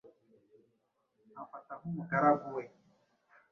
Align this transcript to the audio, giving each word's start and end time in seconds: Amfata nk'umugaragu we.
Amfata 1.39 1.73
nk'umugaragu 1.79 2.47
we. 2.55 2.63